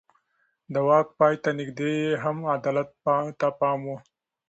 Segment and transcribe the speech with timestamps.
[0.73, 2.89] د واک پای ته نږدې يې هم عدالت
[3.39, 3.91] ته پام و.